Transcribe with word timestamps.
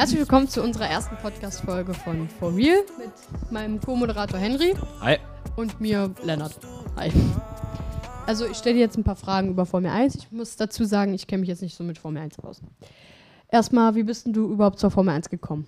Herzlich 0.00 0.20
willkommen 0.20 0.48
zu 0.48 0.62
unserer 0.62 0.86
ersten 0.86 1.14
Podcast-Folge 1.18 1.92
von 1.92 2.26
For 2.26 2.56
Real 2.56 2.78
mit 2.96 3.52
meinem 3.52 3.78
Co-Moderator 3.78 4.40
Henry 4.40 4.72
Hi. 5.02 5.18
und 5.56 5.78
mir 5.78 6.14
Lennart. 6.24 6.58
Hi. 6.96 7.12
Also 8.26 8.46
ich 8.46 8.56
stelle 8.56 8.76
dir 8.76 8.80
jetzt 8.80 8.96
ein 8.96 9.04
paar 9.04 9.16
Fragen 9.16 9.50
über 9.50 9.66
Formel 9.66 9.90
1. 9.90 10.14
Ich 10.14 10.32
muss 10.32 10.56
dazu 10.56 10.86
sagen, 10.86 11.12
ich 11.12 11.26
kenne 11.26 11.40
mich 11.40 11.50
jetzt 11.50 11.60
nicht 11.60 11.76
so 11.76 11.84
mit 11.84 11.98
Formel 11.98 12.22
1 12.22 12.38
aus. 12.38 12.62
Erstmal, 13.50 13.94
wie 13.94 14.02
bist 14.02 14.24
denn 14.24 14.32
du 14.32 14.50
überhaupt 14.50 14.78
zur 14.78 14.90
Formel 14.90 15.14
1 15.14 15.28
gekommen? 15.28 15.66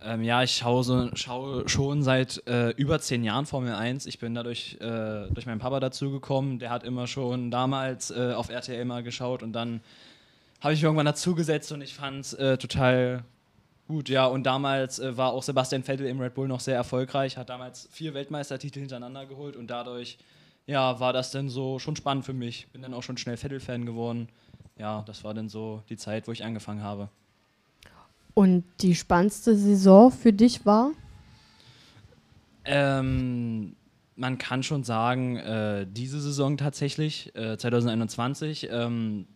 Ähm, 0.00 0.22
ja, 0.22 0.44
ich 0.44 0.52
schaue, 0.52 0.84
so, 0.84 1.10
schaue 1.16 1.68
schon 1.68 2.04
seit 2.04 2.46
äh, 2.46 2.70
über 2.70 3.00
zehn 3.00 3.24
Jahren 3.24 3.46
Formel 3.46 3.74
1. 3.74 4.06
Ich 4.06 4.20
bin 4.20 4.32
dadurch 4.32 4.76
äh, 4.80 5.28
durch 5.32 5.46
meinen 5.46 5.58
Papa 5.58 5.80
dazugekommen. 5.80 6.60
Der 6.60 6.70
hat 6.70 6.84
immer 6.84 7.08
schon 7.08 7.50
damals 7.50 8.12
äh, 8.12 8.32
auf 8.32 8.48
RTL 8.48 8.84
mal 8.84 9.02
geschaut 9.02 9.42
und 9.42 9.54
dann 9.54 9.80
habe 10.60 10.72
ich 10.72 10.78
mich 10.78 10.84
irgendwann 10.84 11.06
dazugesetzt 11.06 11.72
und 11.72 11.80
ich 11.80 11.94
fand 11.94 12.20
es 12.20 12.32
äh, 12.34 12.58
total 12.58 13.24
gut. 13.86 14.08
Ja, 14.08 14.26
und 14.26 14.44
damals 14.44 14.98
äh, 14.98 15.16
war 15.16 15.32
auch 15.32 15.42
Sebastian 15.42 15.82
Vettel 15.82 16.06
im 16.06 16.20
Red 16.20 16.34
Bull 16.34 16.48
noch 16.48 16.60
sehr 16.60 16.76
erfolgreich, 16.76 17.36
hat 17.36 17.48
damals 17.48 17.88
vier 17.90 18.14
Weltmeistertitel 18.14 18.80
hintereinander 18.80 19.26
geholt 19.26 19.56
und 19.56 19.68
dadurch 19.68 20.18
ja, 20.66 20.98
war 20.98 21.12
das 21.12 21.30
dann 21.30 21.48
so 21.48 21.78
schon 21.78 21.96
spannend 21.96 22.24
für 22.24 22.32
mich. 22.32 22.66
Bin 22.72 22.82
dann 22.82 22.92
auch 22.92 23.02
schon 23.02 23.16
schnell 23.16 23.36
Vettel-Fan 23.36 23.86
geworden. 23.86 24.28
Ja, 24.78 25.02
das 25.06 25.24
war 25.24 25.32
dann 25.32 25.48
so 25.48 25.82
die 25.88 25.96
Zeit, 25.96 26.28
wo 26.28 26.32
ich 26.32 26.44
angefangen 26.44 26.82
habe. 26.82 27.08
Und 28.34 28.64
die 28.80 28.94
spannendste 28.94 29.56
Saison 29.56 30.10
für 30.10 30.32
dich 30.32 30.66
war? 30.66 30.90
Ähm, 32.64 33.76
man 34.16 34.38
kann 34.38 34.62
schon 34.62 34.84
sagen, 34.84 35.36
äh, 35.36 35.86
diese 35.88 36.20
Saison 36.20 36.56
tatsächlich, 36.56 37.34
äh, 37.34 37.56
2021, 37.56 38.68
ähm, 38.70 39.26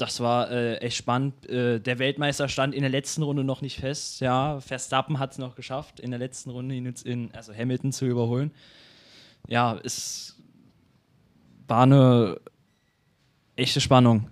das 0.00 0.20
war 0.20 0.50
äh, 0.50 0.76
echt 0.78 0.96
spannend. 0.96 1.48
Äh, 1.48 1.80
der 1.80 1.98
Weltmeister 1.98 2.48
stand 2.48 2.74
in 2.74 2.80
der 2.80 2.90
letzten 2.90 3.22
Runde 3.22 3.44
noch 3.44 3.60
nicht 3.62 3.78
fest. 3.80 4.20
Ja, 4.20 4.60
Verstappen 4.60 5.18
hat 5.18 5.32
es 5.32 5.38
noch 5.38 5.54
geschafft, 5.54 6.00
in 6.00 6.10
der 6.10 6.18
letzten 6.18 6.50
Runde 6.50 6.74
ihn 6.74 6.86
jetzt 6.86 7.04
in, 7.06 7.30
also 7.34 7.52
Hamilton 7.54 7.92
zu 7.92 8.06
überholen. 8.06 8.50
Ja, 9.48 9.78
es 9.84 10.36
war 11.68 11.82
eine 11.84 12.36
echte 13.56 13.80
Spannung. 13.80 14.26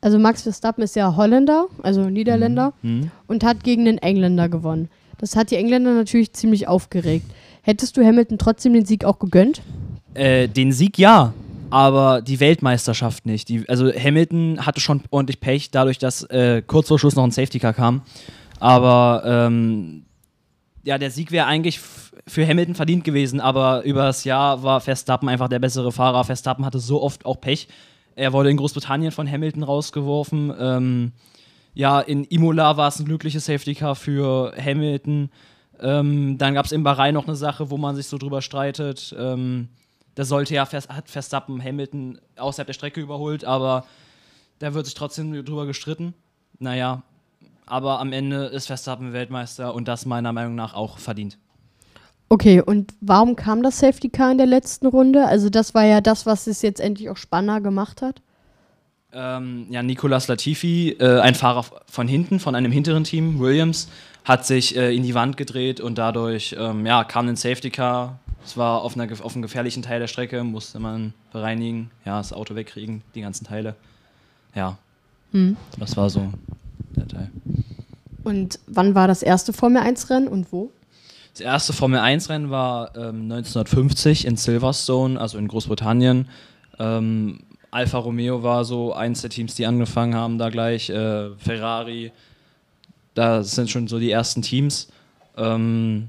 Also 0.00 0.18
Max 0.18 0.42
Verstappen 0.42 0.82
ist 0.82 0.96
ja 0.96 1.14
Holländer, 1.16 1.66
also 1.82 2.08
Niederländer, 2.10 2.72
Mhm. 2.82 3.10
und 3.26 3.44
hat 3.44 3.62
gegen 3.64 3.84
den 3.84 3.98
Engländer 3.98 4.48
gewonnen. 4.48 4.88
Das 5.18 5.36
hat 5.36 5.50
die 5.50 5.56
Engländer 5.56 5.94
natürlich 5.94 6.32
ziemlich 6.32 6.66
aufgeregt. 6.68 7.26
Hättest 7.62 7.96
du 7.96 8.04
Hamilton 8.04 8.38
trotzdem 8.38 8.72
den 8.74 8.84
Sieg 8.84 9.04
auch 9.04 9.18
gegönnt? 9.18 9.62
Äh, 10.14 10.48
den 10.48 10.72
Sieg 10.72 10.98
ja, 10.98 11.32
aber 11.70 12.22
die 12.22 12.40
Weltmeisterschaft 12.40 13.26
nicht. 13.26 13.48
Die, 13.48 13.68
also 13.68 13.92
Hamilton 13.92 14.64
hatte 14.64 14.80
schon 14.80 15.02
ordentlich 15.10 15.40
Pech, 15.40 15.70
dadurch, 15.70 15.98
dass 15.98 16.22
äh, 16.24 16.62
kurz 16.66 16.88
vor 16.88 16.98
Schluss 16.98 17.16
noch 17.16 17.24
ein 17.24 17.30
Safety 17.30 17.58
Car 17.58 17.72
kam. 17.72 18.02
Aber 18.60 19.22
ähm, 19.26 20.04
ja, 20.84 20.98
der 20.98 21.10
Sieg 21.10 21.32
wäre 21.32 21.46
eigentlich 21.46 21.80
für 22.26 22.46
Hamilton 22.46 22.74
verdient 22.74 23.04
gewesen, 23.04 23.40
aber 23.40 23.82
über 23.84 24.04
das 24.04 24.24
Jahr 24.24 24.62
war 24.62 24.80
Verstappen 24.80 25.28
einfach 25.28 25.48
der 25.48 25.58
bessere 25.58 25.92
Fahrer. 25.92 26.24
Verstappen 26.24 26.64
hatte 26.64 26.78
so 26.78 27.02
oft 27.02 27.26
auch 27.26 27.40
Pech. 27.40 27.68
Er 28.16 28.32
wurde 28.32 28.50
in 28.50 28.56
Großbritannien 28.56 29.10
von 29.10 29.30
Hamilton 29.30 29.62
rausgeworfen. 29.62 30.52
Ähm, 30.58 31.12
ja, 31.74 32.00
in 32.00 32.24
Imola 32.24 32.76
war 32.76 32.88
es 32.88 32.98
ein 33.00 33.04
glückliches 33.04 33.46
Safety 33.46 33.74
Car 33.74 33.96
für 33.96 34.54
Hamilton. 34.56 35.30
Ähm, 35.80 36.38
dann 36.38 36.54
gab 36.54 36.66
es 36.66 36.72
in 36.72 36.84
Bahrain 36.84 37.14
noch 37.14 37.26
eine 37.26 37.36
Sache, 37.36 37.70
wo 37.70 37.76
man 37.76 37.96
sich 37.96 38.06
so 38.06 38.16
drüber 38.16 38.42
streitet. 38.42 39.14
Ähm, 39.18 39.68
da 40.14 40.24
sollte 40.24 40.54
ja 40.54 40.66
Vers 40.66 40.88
hat 40.88 41.08
Verstappen 41.08 41.62
Hamilton 41.62 42.20
außerhalb 42.36 42.66
der 42.66 42.74
Strecke 42.74 43.00
überholt, 43.00 43.44
aber 43.44 43.84
da 44.58 44.74
wird 44.74 44.86
sich 44.86 44.94
trotzdem 44.94 45.44
drüber 45.44 45.66
gestritten. 45.66 46.14
Naja, 46.58 47.02
aber 47.66 48.00
am 48.00 48.12
Ende 48.12 48.46
ist 48.46 48.66
Verstappen 48.66 49.12
Weltmeister 49.12 49.74
und 49.74 49.88
das 49.88 50.06
meiner 50.06 50.32
Meinung 50.32 50.54
nach 50.54 50.74
auch 50.74 50.98
verdient. 50.98 51.38
Okay, 52.28 52.60
und 52.60 52.94
warum 53.00 53.36
kam 53.36 53.62
das 53.62 53.78
Safety 53.78 54.08
Car 54.08 54.32
in 54.32 54.38
der 54.38 54.46
letzten 54.46 54.86
Runde? 54.86 55.26
Also 55.26 55.50
das 55.50 55.74
war 55.74 55.84
ja 55.84 56.00
das, 56.00 56.26
was 56.26 56.46
es 56.46 56.62
jetzt 56.62 56.80
endlich 56.80 57.10
auch 57.10 57.16
spannender 57.16 57.60
gemacht 57.60 58.02
hat. 58.02 58.22
Ähm, 59.12 59.66
ja, 59.70 59.82
Nicolas 59.82 60.26
Latifi, 60.26 60.96
äh, 60.98 61.20
ein 61.20 61.34
Fahrer 61.34 61.64
von 61.86 62.08
hinten, 62.08 62.40
von 62.40 62.54
einem 62.54 62.72
hinteren 62.72 63.04
Team, 63.04 63.38
Williams, 63.38 63.88
hat 64.24 64.44
sich 64.46 64.76
äh, 64.76 64.94
in 64.94 65.02
die 65.02 65.14
Wand 65.14 65.36
gedreht 65.36 65.80
und 65.80 65.98
dadurch 65.98 66.56
ähm, 66.58 66.84
ja, 66.86 67.04
kam 67.04 67.28
ein 67.28 67.36
Safety 67.36 67.70
Car. 67.70 68.18
Es 68.44 68.56
war 68.56 68.82
auf, 68.82 68.96
einer, 68.96 69.10
auf 69.12 69.34
einem 69.34 69.42
gefährlichen 69.42 69.82
Teil 69.82 70.00
der 70.00 70.06
Strecke, 70.06 70.44
musste 70.44 70.78
man 70.78 71.14
bereinigen, 71.32 71.90
ja, 72.04 72.18
das 72.18 72.32
Auto 72.32 72.54
wegkriegen, 72.54 73.02
die 73.14 73.20
ganzen 73.22 73.44
Teile. 73.44 73.74
Ja, 74.54 74.78
Hm. 75.32 75.56
das 75.78 75.96
war 75.96 76.08
so 76.10 76.32
der 76.94 77.08
Teil. 77.08 77.30
Und 78.22 78.58
wann 78.66 78.94
war 78.94 79.08
das 79.08 79.22
erste 79.22 79.52
Formel 79.52 79.82
1 79.82 80.08
Rennen 80.10 80.28
und 80.28 80.52
wo? 80.52 80.70
Das 81.32 81.40
erste 81.40 81.72
Formel 81.72 81.98
1-Rennen 81.98 82.50
war 82.50 82.94
ähm, 82.94 83.22
1950 83.22 84.24
in 84.24 84.36
Silverstone, 84.36 85.20
also 85.20 85.36
in 85.36 85.48
Großbritannien. 85.48 86.28
Ähm, 86.78 87.40
Alfa 87.72 87.98
Romeo 87.98 88.44
war 88.44 88.64
so 88.64 88.92
eins 88.92 89.22
der 89.22 89.30
Teams, 89.30 89.56
die 89.56 89.66
angefangen 89.66 90.14
haben, 90.14 90.38
da 90.38 90.48
gleich. 90.48 90.90
Äh, 90.90 91.30
Ferrari, 91.38 92.12
da 93.14 93.42
sind 93.42 93.68
schon 93.68 93.88
so 93.88 93.98
die 93.98 94.12
ersten 94.12 94.42
Teams. 94.42 94.86
Ähm, 95.36 96.08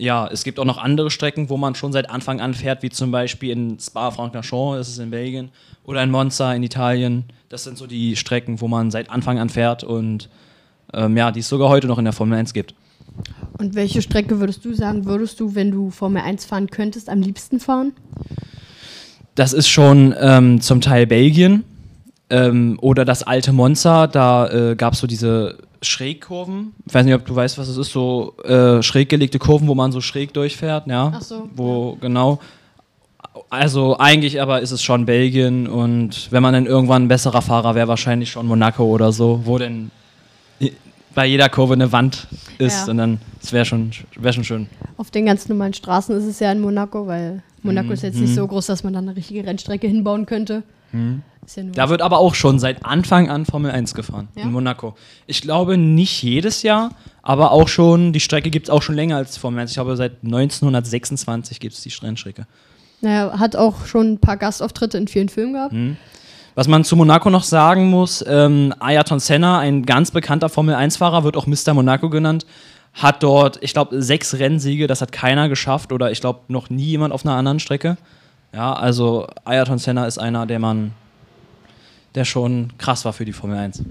ja, 0.00 0.26
es 0.26 0.44
gibt 0.44 0.58
auch 0.58 0.64
noch 0.64 0.78
andere 0.78 1.10
Strecken, 1.10 1.50
wo 1.50 1.56
man 1.56 1.74
schon 1.74 1.92
seit 1.92 2.08
Anfang 2.08 2.40
an 2.40 2.54
fährt, 2.54 2.82
wie 2.82 2.90
zum 2.90 3.10
Beispiel 3.10 3.50
in 3.50 3.78
Spa-Francorchamps, 3.78 4.78
das 4.78 4.88
ist 4.88 4.98
in 4.98 5.10
Belgien, 5.10 5.50
oder 5.84 6.02
in 6.02 6.10
Monza 6.10 6.54
in 6.54 6.62
Italien. 6.62 7.24
Das 7.48 7.64
sind 7.64 7.76
so 7.76 7.86
die 7.86 8.16
Strecken, 8.16 8.60
wo 8.60 8.68
man 8.68 8.90
seit 8.90 9.10
Anfang 9.10 9.38
an 9.38 9.50
fährt 9.50 9.84
und 9.84 10.28
ähm, 10.94 11.16
ja, 11.16 11.30
die 11.30 11.40
es 11.40 11.48
sogar 11.48 11.68
heute 11.68 11.86
noch 11.86 11.98
in 11.98 12.04
der 12.04 12.12
Formel 12.12 12.38
1 12.38 12.52
gibt. 12.54 12.74
Und 13.58 13.74
welche 13.74 14.00
Strecke 14.00 14.40
würdest 14.40 14.64
du 14.64 14.72
sagen, 14.72 15.04
würdest 15.04 15.38
du, 15.38 15.54
wenn 15.54 15.70
du 15.70 15.90
Formel 15.90 16.22
1 16.22 16.46
fahren 16.46 16.70
könntest, 16.70 17.08
am 17.08 17.20
liebsten 17.20 17.60
fahren? 17.60 17.92
Das 19.34 19.52
ist 19.52 19.68
schon 19.68 20.14
ähm, 20.18 20.60
zum 20.60 20.80
Teil 20.80 21.06
Belgien 21.06 21.64
ähm, 22.30 22.78
oder 22.80 23.04
das 23.04 23.22
alte 23.22 23.52
Monza. 23.52 24.06
Da 24.06 24.48
äh, 24.48 24.76
gab 24.76 24.94
es 24.94 25.00
so 25.00 25.06
diese 25.06 25.58
Schrägkurven. 25.82 26.74
Ich 26.86 26.94
weiß 26.94 27.04
nicht, 27.06 27.14
ob 27.14 27.24
du 27.24 27.34
weißt, 27.34 27.58
was 27.58 27.68
es 27.68 27.76
ist. 27.76 27.90
So 27.92 28.34
äh, 28.44 28.82
schräg 28.82 29.08
gelegte 29.08 29.38
Kurven, 29.38 29.66
wo 29.68 29.74
man 29.74 29.92
so 29.92 30.00
schräg 30.00 30.32
durchfährt. 30.34 30.86
Ja? 30.86 31.12
Ach 31.14 31.22
so, 31.22 31.48
Wo, 31.54 31.96
genau. 32.00 32.38
Also 33.48 33.96
eigentlich 33.98 34.40
aber 34.40 34.60
ist 34.60 34.70
es 34.72 34.82
schon 34.82 35.06
Belgien 35.06 35.66
und 35.68 36.30
wenn 36.32 36.42
man 36.42 36.52
dann 36.52 36.66
irgendwann 36.66 37.04
ein 37.04 37.08
besserer 37.08 37.42
Fahrer 37.42 37.74
wäre, 37.74 37.88
wahrscheinlich 37.88 38.30
schon 38.30 38.46
Monaco 38.46 38.84
oder 38.84 39.12
so, 39.12 39.40
wo 39.44 39.58
denn 39.58 39.90
bei 41.14 41.26
jeder 41.26 41.48
Kurve 41.48 41.74
eine 41.74 41.90
Wand 41.92 42.26
ist 42.58 42.86
Ja. 42.86 42.90
und 42.90 42.98
dann, 42.98 43.20
das 43.40 43.52
wäre 43.52 43.64
schon, 43.64 43.90
wär 44.16 44.32
schon 44.32 44.44
schön. 44.44 44.66
Auf 44.96 45.10
den 45.10 45.26
ganz 45.26 45.48
normalen 45.48 45.74
Straßen 45.74 46.16
ist 46.16 46.24
es 46.24 46.38
ja 46.40 46.52
in 46.52 46.60
Monaco, 46.60 47.06
weil 47.06 47.42
Monaco 47.62 47.88
Mhm, 47.88 47.92
ist 47.92 48.02
jetzt 48.02 48.20
nicht 48.20 48.30
mhm. 48.30 48.34
so 48.34 48.46
groß, 48.46 48.66
dass 48.66 48.84
man 48.84 48.92
da 48.92 49.00
eine 49.00 49.16
richtige 49.16 49.44
Rennstrecke 49.44 49.86
hinbauen 49.86 50.26
könnte. 50.26 50.62
Ist 50.92 51.39
nur 51.56 51.72
Da 51.74 51.88
wird 51.88 52.02
aber 52.02 52.18
auch 52.18 52.34
schon 52.34 52.58
seit 52.58 52.84
Anfang 52.84 53.28
an 53.30 53.44
Formel 53.46 53.70
1 53.70 53.94
gefahren 53.94 54.28
Ja? 54.36 54.42
in 54.44 54.52
Monaco. 54.52 54.94
Ich 55.26 55.42
glaube 55.42 55.76
nicht 55.76 56.22
jedes 56.22 56.62
Jahr, 56.62 56.90
aber 57.22 57.50
auch 57.52 57.68
schon, 57.68 58.12
die 58.12 58.20
Strecke 58.20 58.50
gibt 58.50 58.66
es 58.66 58.70
auch 58.70 58.82
schon 58.82 58.94
länger 58.94 59.16
als 59.16 59.36
Formel 59.36 59.60
1. 59.60 59.70
Ich 59.70 59.74
glaube, 59.76 59.96
seit 59.96 60.22
1926 60.24 61.60
gibt 61.60 61.74
es 61.74 61.82
die 61.82 61.92
Rennstrecke. 62.02 62.46
naja, 63.00 63.38
hat 63.38 63.56
auch 63.56 63.86
schon 63.86 64.12
ein 64.12 64.18
paar 64.18 64.36
Gastauftritte 64.36 64.98
in 64.98 65.08
vielen 65.08 65.28
Filmen 65.28 65.54
gehabt. 65.54 65.72
Mhm. 65.72 65.96
Was 66.54 66.66
man 66.68 66.84
zu 66.84 66.96
Monaco 66.96 67.30
noch 67.30 67.44
sagen 67.44 67.88
muss, 67.88 68.24
ähm, 68.26 68.74
Ayrton 68.80 69.20
Senna, 69.20 69.60
ein 69.60 69.86
ganz 69.86 70.10
bekannter 70.10 70.48
Formel 70.48 70.74
1-Fahrer, 70.74 71.24
wird 71.24 71.36
auch 71.36 71.46
Mr. 71.46 71.74
Monaco 71.74 72.10
genannt, 72.10 72.44
hat 72.92 73.22
dort, 73.22 73.58
ich 73.62 73.72
glaube, 73.72 74.02
sechs 74.02 74.34
Rennsiege, 74.34 74.86
das 74.88 75.00
hat 75.00 75.12
keiner 75.12 75.48
geschafft 75.48 75.92
oder 75.92 76.10
ich 76.10 76.20
glaube 76.20 76.40
noch 76.48 76.68
nie 76.68 76.86
jemand 76.86 77.14
auf 77.14 77.24
einer 77.24 77.36
anderen 77.36 77.60
Strecke. 77.60 77.96
Ja, 78.52 78.72
also 78.72 79.28
Ayrton 79.44 79.78
Senna 79.78 80.06
ist 80.06 80.18
einer, 80.18 80.44
der 80.44 80.58
man, 80.58 80.90
der 82.14 82.24
schon 82.24 82.72
krass 82.78 83.04
war 83.04 83.12
für 83.12 83.24
die 83.24 83.32
Formel 83.32 83.58
1. 83.58 83.82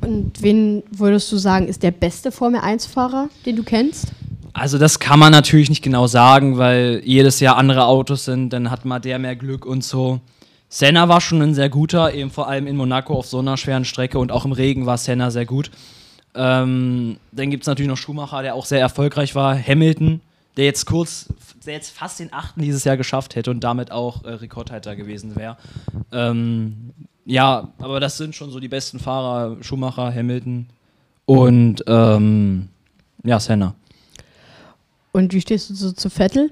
Und 0.00 0.42
wen 0.42 0.82
würdest 0.90 1.30
du 1.30 1.36
sagen, 1.36 1.68
ist 1.68 1.82
der 1.82 1.92
beste 1.92 2.32
Formel 2.32 2.60
1-Fahrer, 2.60 3.28
den 3.46 3.56
du 3.56 3.62
kennst? 3.62 4.12
Also 4.52 4.78
das 4.78 4.98
kann 4.98 5.18
man 5.18 5.32
natürlich 5.32 5.70
nicht 5.70 5.82
genau 5.82 6.06
sagen, 6.06 6.58
weil 6.58 7.00
jedes 7.04 7.40
Jahr 7.40 7.56
andere 7.56 7.86
Autos 7.86 8.24
sind, 8.24 8.52
dann 8.52 8.70
hat 8.70 8.84
mal 8.84 8.98
der 8.98 9.18
mehr 9.18 9.36
Glück 9.36 9.64
und 9.64 9.82
so. 9.82 10.20
Senna 10.68 11.08
war 11.08 11.20
schon 11.20 11.40
ein 11.42 11.54
sehr 11.54 11.68
guter, 11.68 12.14
eben 12.14 12.30
vor 12.30 12.48
allem 12.48 12.66
in 12.66 12.76
Monaco 12.76 13.14
auf 13.14 13.26
so 13.26 13.38
einer 13.38 13.56
schweren 13.56 13.84
Strecke 13.84 14.18
und 14.18 14.32
auch 14.32 14.44
im 14.44 14.52
Regen 14.52 14.86
war 14.86 14.98
Senna 14.98 15.30
sehr 15.30 15.46
gut. 15.46 15.70
Ähm, 16.34 17.18
dann 17.30 17.50
gibt 17.50 17.64
es 17.64 17.66
natürlich 17.66 17.88
noch 17.88 17.96
Schumacher, 17.96 18.42
der 18.42 18.54
auch 18.54 18.64
sehr 18.64 18.80
erfolgreich 18.80 19.34
war. 19.34 19.56
Hamilton, 19.56 20.20
der 20.56 20.64
jetzt 20.64 20.86
kurz, 20.86 21.28
der 21.66 21.74
jetzt 21.74 21.90
fast 21.90 22.20
den 22.20 22.32
achten 22.32 22.62
dieses 22.62 22.84
Jahr 22.84 22.96
geschafft 22.96 23.36
hätte 23.36 23.50
und 23.50 23.60
damit 23.60 23.90
auch 23.90 24.24
äh, 24.24 24.30
Rekordhalter 24.30 24.96
gewesen 24.96 25.36
wäre. 25.36 25.56
Ähm, 26.10 26.92
ja, 27.24 27.68
aber 27.78 28.00
das 28.00 28.16
sind 28.16 28.34
schon 28.34 28.50
so 28.50 28.60
die 28.60 28.68
besten 28.68 28.98
Fahrer, 28.98 29.56
Schumacher, 29.62 30.12
Hamilton 30.14 30.66
und 31.24 31.84
ähm, 31.86 32.68
ja, 33.24 33.38
Senna. 33.38 33.74
Und 35.12 35.32
wie 35.32 35.40
stehst 35.40 35.70
du 35.70 35.74
so 35.74 35.92
zu 35.92 36.10
Vettel? 36.10 36.50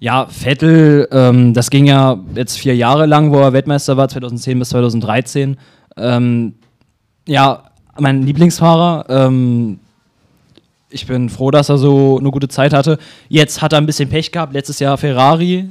Ja, 0.00 0.26
Vettel, 0.26 1.08
ähm, 1.12 1.54
das 1.54 1.70
ging 1.70 1.86
ja 1.86 2.18
jetzt 2.34 2.58
vier 2.58 2.76
Jahre 2.76 3.06
lang, 3.06 3.32
wo 3.32 3.40
er 3.40 3.52
Weltmeister 3.52 3.96
war, 3.96 4.08
2010 4.08 4.58
bis 4.58 4.68
2013. 4.70 5.56
Ähm, 5.96 6.54
ja, 7.26 7.62
mein 7.98 8.22
Lieblingsfahrer. 8.22 9.06
Ähm, 9.08 9.78
ich 10.90 11.06
bin 11.06 11.28
froh, 11.28 11.50
dass 11.50 11.68
er 11.68 11.78
so 11.78 12.18
eine 12.18 12.30
gute 12.30 12.48
Zeit 12.48 12.72
hatte. 12.72 12.98
Jetzt 13.28 13.62
hat 13.62 13.72
er 13.72 13.78
ein 13.78 13.86
bisschen 13.86 14.08
Pech 14.08 14.30
gehabt. 14.30 14.52
Letztes 14.52 14.78
Jahr 14.78 14.98
Ferrari, 14.98 15.68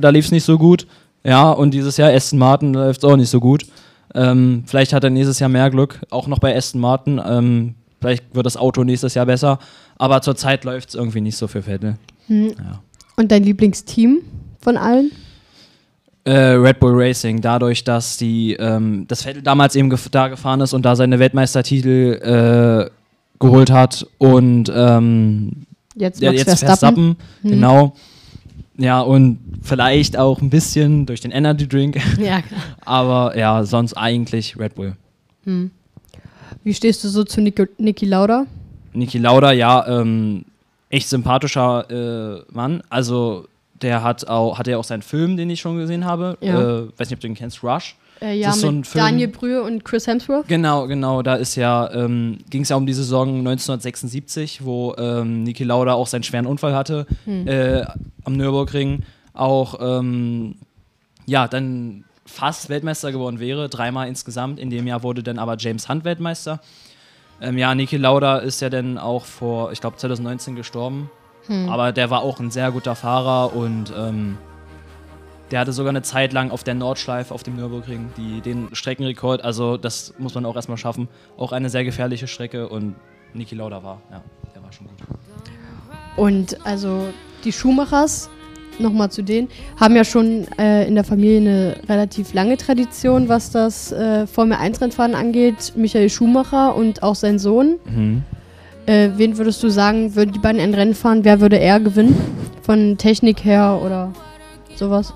da 0.00 0.10
lief 0.10 0.26
es 0.26 0.32
nicht 0.32 0.44
so 0.44 0.58
gut. 0.58 0.86
Ja, 1.26 1.50
und 1.50 1.72
dieses 1.72 1.96
Jahr 1.96 2.12
Aston 2.12 2.38
Martin, 2.38 2.72
läuft 2.72 3.02
es 3.02 3.10
auch 3.10 3.16
nicht 3.16 3.30
so 3.30 3.40
gut. 3.40 3.66
Ähm, 4.14 4.62
vielleicht 4.66 4.92
hat 4.92 5.02
er 5.02 5.10
nächstes 5.10 5.40
Jahr 5.40 5.48
mehr 5.48 5.68
Glück, 5.70 6.00
auch 6.10 6.28
noch 6.28 6.38
bei 6.38 6.56
Aston 6.56 6.80
Martin. 6.80 7.20
Ähm, 7.26 7.74
vielleicht 8.00 8.32
wird 8.32 8.46
das 8.46 8.56
Auto 8.56 8.84
nächstes 8.84 9.14
Jahr 9.14 9.26
besser. 9.26 9.58
Aber 9.98 10.22
zurzeit 10.22 10.64
läuft 10.64 10.90
es 10.90 10.94
irgendwie 10.94 11.20
nicht 11.20 11.36
so 11.36 11.48
für 11.48 11.62
Vettel. 11.62 11.96
Hm. 12.28 12.50
Ja. 12.50 12.80
Und 13.16 13.32
dein 13.32 13.42
Lieblingsteam 13.42 14.20
von 14.60 14.76
allen? 14.76 15.10
Äh, 16.22 16.32
Red 16.32 16.78
Bull 16.78 16.92
Racing, 16.94 17.40
dadurch, 17.40 17.82
dass 17.82 18.16
die, 18.16 18.54
ähm, 18.54 19.06
das 19.08 19.22
Vettel 19.22 19.42
damals 19.42 19.74
eben 19.74 19.90
gef 19.90 20.08
da 20.08 20.28
gefahren 20.28 20.60
ist 20.60 20.74
und 20.74 20.84
da 20.84 20.94
seine 20.94 21.18
Weltmeistertitel 21.18 22.88
äh, 22.88 22.90
geholt 23.40 23.70
hat 23.70 24.06
und 24.18 24.72
ähm, 24.74 25.66
jetzt, 25.94 26.20
ja, 26.20 26.30
jetzt 26.30 26.44
Verstappen, 26.44 26.66
Verstappen 26.66 27.16
hm. 27.42 27.50
genau. 27.50 27.94
Ja, 28.78 29.00
und 29.00 29.38
vielleicht 29.62 30.16
auch 30.16 30.40
ein 30.40 30.50
bisschen 30.50 31.06
durch 31.06 31.20
den 31.20 31.30
Energy 31.30 31.66
Drink. 31.66 31.96
Ja, 32.18 32.42
klar. 32.42 32.60
Aber 32.84 33.36
ja, 33.36 33.64
sonst 33.64 33.94
eigentlich 33.94 34.58
Red 34.58 34.74
Bull. 34.74 34.96
Hm. 35.44 35.70
Wie 36.62 36.74
stehst 36.74 37.04
du 37.04 37.08
so 37.08 37.24
zu 37.24 37.40
Niki, 37.40 37.66
Niki 37.78 38.06
Lauda? 38.06 38.46
Niki 38.92 39.18
Lauda, 39.18 39.52
ja, 39.52 39.86
ähm, 39.86 40.44
echt 40.90 41.08
sympathischer 41.08 41.90
äh, 41.90 42.42
Mann. 42.52 42.82
Also 42.88 43.46
der 43.82 44.02
hat 44.02 44.26
auch, 44.28 44.58
hat 44.58 44.66
ja 44.66 44.76
auch 44.78 44.84
seinen 44.84 45.02
Film, 45.02 45.36
den 45.36 45.50
ich 45.50 45.60
schon 45.60 45.78
gesehen 45.78 46.04
habe. 46.04 46.36
Ja. 46.40 46.60
Äh, 46.60 46.88
weiß 46.96 47.10
nicht, 47.10 47.14
ob 47.14 47.20
du 47.20 47.28
den 47.28 47.34
kennst, 47.34 47.62
Rush. 47.62 47.96
Äh, 48.20 48.38
ja, 48.38 48.54
mit 48.54 48.86
so 48.86 48.98
Daniel 48.98 49.28
Brühe 49.28 49.62
und 49.62 49.84
Chris 49.84 50.06
Hemsworth. 50.06 50.48
Genau, 50.48 50.86
genau. 50.86 51.22
Da 51.22 51.34
ist 51.34 51.54
ja, 51.54 51.92
ähm, 51.92 52.38
ging 52.48 52.62
es 52.62 52.70
ja 52.70 52.76
um 52.76 52.86
die 52.86 52.94
Saison 52.94 53.38
1976, 53.38 54.64
wo 54.64 54.94
ähm, 54.96 55.42
Niki 55.42 55.64
Lauda 55.64 55.92
auch 55.92 56.06
seinen 56.06 56.22
schweren 56.22 56.46
Unfall 56.46 56.74
hatte 56.74 57.06
hm. 57.24 57.46
äh, 57.46 57.84
am 58.24 58.36
Nürburgring. 58.36 59.02
Auch, 59.34 59.78
ähm, 59.80 60.56
ja, 61.26 61.46
dann 61.46 62.04
fast 62.24 62.70
Weltmeister 62.70 63.12
geworden 63.12 63.38
wäre, 63.38 63.68
dreimal 63.68 64.08
insgesamt. 64.08 64.58
In 64.58 64.70
dem 64.70 64.86
Jahr 64.86 65.02
wurde 65.02 65.22
dann 65.22 65.38
aber 65.38 65.56
James 65.58 65.88
Hunt 65.88 66.04
Weltmeister. 66.04 66.60
Ähm, 67.40 67.58
ja, 67.58 67.74
Niki 67.74 67.98
Lauda 67.98 68.38
ist 68.38 68.62
ja 68.62 68.70
dann 68.70 68.96
auch 68.96 69.26
vor, 69.26 69.72
ich 69.72 69.80
glaube, 69.80 69.96
2019 69.98 70.56
gestorben. 70.56 71.10
Hm. 71.48 71.68
Aber 71.68 71.92
der 71.92 72.08
war 72.08 72.22
auch 72.22 72.40
ein 72.40 72.50
sehr 72.50 72.72
guter 72.72 72.94
Fahrer 72.94 73.54
und 73.54 73.92
ähm, 73.96 74.38
der 75.50 75.60
hatte 75.60 75.72
sogar 75.72 75.90
eine 75.90 76.02
Zeit 76.02 76.32
lang 76.32 76.50
auf 76.50 76.64
der 76.64 76.74
Nordschleife 76.74 77.32
auf 77.32 77.42
dem 77.42 77.56
Nürburgring 77.56 78.10
die, 78.16 78.40
den 78.40 78.68
Streckenrekord. 78.72 79.44
Also 79.44 79.76
das 79.76 80.14
muss 80.18 80.34
man 80.34 80.44
auch 80.44 80.56
erstmal 80.56 80.78
schaffen. 80.78 81.08
Auch 81.36 81.52
eine 81.52 81.70
sehr 81.70 81.84
gefährliche 81.84 82.26
Strecke 82.26 82.68
und 82.68 82.96
Niki 83.34 83.54
Lauda 83.54 83.82
war, 83.82 84.00
ja, 84.10 84.22
der 84.54 84.62
war 84.62 84.72
schon 84.72 84.86
gut. 84.86 84.96
Und 86.16 86.64
also 86.66 87.08
die 87.44 87.52
Schumachers, 87.52 88.30
nochmal 88.78 89.10
zu 89.10 89.22
denen, 89.22 89.48
haben 89.78 89.94
ja 89.94 90.04
schon 90.04 90.46
äh, 90.58 90.86
in 90.86 90.94
der 90.94 91.04
Familie 91.04 91.38
eine 91.38 91.76
relativ 91.88 92.34
lange 92.34 92.56
Tradition, 92.56 93.28
was 93.28 93.50
das 93.50 93.92
äh, 93.92 94.26
Formel 94.26 94.58
1 94.58 94.80
Rennfahren 94.80 95.14
angeht. 95.14 95.74
Michael 95.76 96.10
Schumacher 96.10 96.74
und 96.74 97.02
auch 97.02 97.14
sein 97.14 97.38
Sohn. 97.38 97.78
Mhm. 97.84 98.22
Äh, 98.86 99.10
wen 99.16 99.36
würdest 99.36 99.62
du 99.62 99.68
sagen, 99.68 100.14
würden 100.14 100.32
die 100.32 100.38
beiden 100.38 100.60
ein 100.60 100.74
Rennen 100.74 100.94
fahren? 100.94 101.24
Wer 101.24 101.40
würde 101.40 101.58
er 101.58 101.80
gewinnen? 101.80 102.16
Von 102.62 102.98
Technik 102.98 103.44
her 103.44 103.80
oder 103.84 104.12
sowas? 104.74 105.14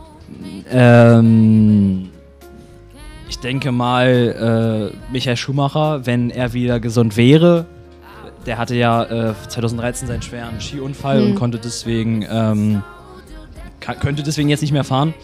Ähm, 0.71 2.11
ich 3.29 3.39
denke 3.39 3.73
mal, 3.73 4.93
äh, 4.93 5.13
Michael 5.13 5.37
Schumacher, 5.37 6.07
wenn 6.07 6.31
er 6.31 6.53
wieder 6.53 6.81
gesund 6.81 7.17
wäre, 7.17 7.67
der 8.47 8.59
hatte 8.59 8.75
ja 8.75 9.05
äh, 9.05 9.35
2013 9.49 10.09
seinen 10.09 10.23
schweren 10.23 10.61
Skiunfall 10.61 11.21
mhm. 11.21 11.27
und 11.27 11.35
konnte 11.37 11.59
deswegen, 11.59 12.25
ähm, 12.31 12.83
könnte 14.01 14.23
deswegen 14.23 14.49
jetzt 14.49 14.63
nicht 14.63 14.73
mehr 14.73 14.85
fahren. 14.85 15.15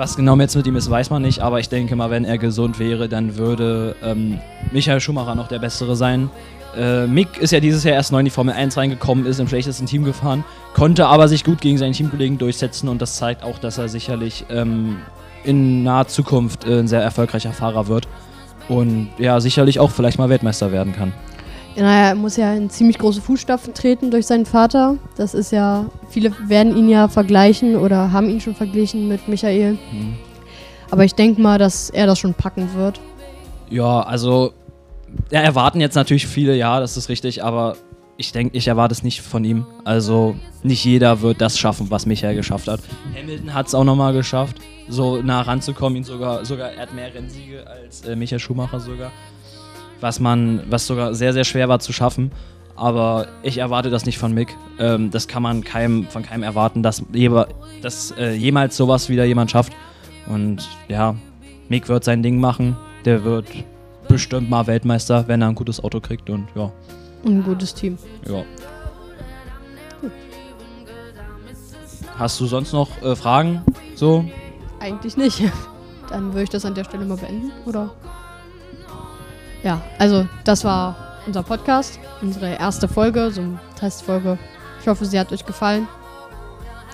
Was 0.00 0.16
genau 0.16 0.34
jetzt 0.36 0.56
mit 0.56 0.66
ihm 0.66 0.76
ist, 0.76 0.88
weiß 0.88 1.10
man 1.10 1.20
nicht, 1.20 1.40
aber 1.40 1.60
ich 1.60 1.68
denke 1.68 1.94
mal, 1.94 2.08
wenn 2.08 2.24
er 2.24 2.38
gesund 2.38 2.78
wäre, 2.78 3.06
dann 3.06 3.36
würde 3.36 3.94
ähm, 4.02 4.38
Michael 4.72 4.98
Schumacher 4.98 5.34
noch 5.34 5.46
der 5.46 5.58
Bessere 5.58 5.94
sein. 5.94 6.30
Äh, 6.74 7.06
Mick 7.06 7.36
ist 7.36 7.50
ja 7.50 7.60
dieses 7.60 7.84
Jahr 7.84 7.96
erst 7.96 8.10
neu 8.10 8.20
in 8.20 8.24
die 8.24 8.30
Formel 8.30 8.54
1 8.54 8.78
reingekommen, 8.78 9.26
ist 9.26 9.40
im 9.40 9.46
schlechtesten 9.46 9.84
Team 9.84 10.04
gefahren, 10.04 10.42
konnte 10.72 11.06
aber 11.06 11.28
sich 11.28 11.44
gut 11.44 11.60
gegen 11.60 11.76
seinen 11.76 11.92
Teamkollegen 11.92 12.38
durchsetzen 12.38 12.88
und 12.88 13.02
das 13.02 13.16
zeigt 13.16 13.42
auch, 13.42 13.58
dass 13.58 13.76
er 13.76 13.90
sicherlich 13.90 14.46
ähm, 14.48 14.96
in 15.44 15.82
naher 15.82 16.08
Zukunft 16.08 16.64
äh, 16.64 16.78
ein 16.78 16.88
sehr 16.88 17.02
erfolgreicher 17.02 17.52
Fahrer 17.52 17.86
wird 17.86 18.08
und 18.70 19.10
ja, 19.18 19.38
sicherlich 19.38 19.80
auch 19.80 19.90
vielleicht 19.90 20.18
mal 20.18 20.30
Weltmeister 20.30 20.72
werden 20.72 20.94
kann. 20.94 21.12
Ja, 21.76 21.82
naja, 21.82 22.08
er 22.08 22.14
muss 22.14 22.36
ja 22.36 22.52
in 22.54 22.68
ziemlich 22.68 22.98
große 22.98 23.20
Fußstapfen 23.20 23.74
treten 23.74 24.10
durch 24.10 24.26
seinen 24.26 24.46
Vater. 24.46 24.96
Das 25.16 25.34
ist 25.34 25.52
ja, 25.52 25.86
viele 26.08 26.32
werden 26.48 26.76
ihn 26.76 26.88
ja 26.88 27.08
vergleichen 27.08 27.76
oder 27.76 28.12
haben 28.12 28.28
ihn 28.28 28.40
schon 28.40 28.54
verglichen 28.54 29.08
mit 29.08 29.28
Michael. 29.28 29.72
Mhm. 29.72 30.14
Aber 30.90 31.04
ich 31.04 31.14
denke 31.14 31.40
mal, 31.40 31.58
dass 31.58 31.90
er 31.90 32.06
das 32.06 32.18
schon 32.18 32.34
packen 32.34 32.74
wird. 32.74 33.00
Ja, 33.70 34.00
also 34.00 34.52
ja, 35.30 35.40
erwarten 35.40 35.80
jetzt 35.80 35.94
natürlich 35.94 36.26
viele, 36.26 36.56
ja, 36.56 36.80
das 36.80 36.96
ist 36.96 37.08
richtig, 37.08 37.44
aber 37.44 37.76
ich 38.16 38.32
denke, 38.32 38.56
ich 38.56 38.68
erwarte 38.68 38.92
es 38.92 39.02
nicht 39.02 39.22
von 39.22 39.44
ihm. 39.44 39.64
Also 39.84 40.36
nicht 40.62 40.84
jeder 40.84 41.22
wird 41.22 41.40
das 41.40 41.58
schaffen, 41.58 41.90
was 41.90 42.04
Michael 42.04 42.34
geschafft 42.34 42.68
hat. 42.68 42.80
Hamilton 43.18 43.54
hat 43.54 43.68
es 43.68 43.74
auch 43.74 43.84
nochmal 43.84 44.12
geschafft, 44.12 44.56
so 44.88 45.22
nah 45.22 45.40
ranzukommen. 45.40 45.96
Ihn 45.96 46.04
sogar, 46.04 46.44
sogar, 46.44 46.72
er 46.72 46.82
hat 46.82 46.94
mehr 46.94 47.14
Rennsiege 47.14 47.66
als 47.66 48.02
äh, 48.02 48.16
Michael 48.16 48.38
Schumacher 48.38 48.78
sogar. 48.78 49.10
Was 50.00 50.20
man, 50.20 50.62
was 50.70 50.86
sogar 50.86 51.14
sehr, 51.14 51.32
sehr 51.32 51.44
schwer 51.44 51.68
war 51.68 51.78
zu 51.80 51.92
schaffen. 51.92 52.32
Aber 52.76 53.26
ich 53.42 53.58
erwarte 53.58 53.90
das 53.90 54.06
nicht 54.06 54.18
von 54.18 54.32
Mick. 54.32 54.56
Ähm, 54.78 55.10
das 55.10 55.28
kann 55.28 55.42
man 55.42 55.62
keinem, 55.62 56.06
von 56.06 56.22
keinem 56.22 56.42
erwarten, 56.42 56.82
dass, 56.82 57.02
dass 57.82 58.10
äh, 58.12 58.32
jemals 58.32 58.76
sowas 58.76 59.10
wieder 59.10 59.24
jemand 59.24 59.50
schafft. 59.50 59.72
Und 60.26 60.68
ja, 60.88 61.14
Mick 61.68 61.88
wird 61.88 62.04
sein 62.04 62.22
Ding 62.22 62.40
machen. 62.40 62.76
Der 63.04 63.24
wird 63.24 63.46
bestimmt 64.08 64.50
mal 64.50 64.66
Weltmeister, 64.66 65.28
wenn 65.28 65.42
er 65.42 65.48
ein 65.48 65.54
gutes 65.54 65.82
Auto 65.82 66.00
kriegt 66.00 66.30
und 66.30 66.48
ja. 66.54 66.72
ein 67.24 67.42
gutes 67.42 67.74
Team. 67.74 67.98
Ja. 68.26 68.42
Hast 72.18 72.40
du 72.40 72.46
sonst 72.46 72.72
noch 72.72 73.00
äh, 73.02 73.16
Fragen? 73.16 73.62
So? 73.94 74.24
Eigentlich 74.80 75.16
nicht. 75.16 75.42
Dann 76.10 76.32
würde 76.32 76.42
ich 76.42 76.50
das 76.50 76.64
an 76.64 76.74
der 76.74 76.84
Stelle 76.84 77.04
mal 77.04 77.16
beenden, 77.16 77.50
oder? 77.66 77.90
Ja, 79.62 79.82
also 79.98 80.26
das 80.44 80.64
war 80.64 80.96
unser 81.26 81.42
Podcast, 81.42 81.98
unsere 82.22 82.54
erste 82.54 82.88
Folge, 82.88 83.30
so 83.30 83.42
eine 83.42 83.60
Testfolge. 83.78 84.38
Ich 84.80 84.88
hoffe, 84.88 85.04
sie 85.04 85.18
hat 85.18 85.32
euch 85.32 85.44
gefallen. 85.44 85.86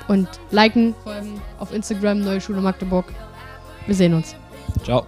Und 0.09 0.29
liken, 0.51 0.95
folgen 1.03 1.41
auf 1.59 1.73
Instagram, 1.73 2.21
Neue 2.21 2.41
Schule 2.41 2.61
Magdeburg. 2.61 3.07
Wir 3.87 3.95
sehen 3.95 4.15
uns. 4.15 4.35
Ciao. 4.85 5.07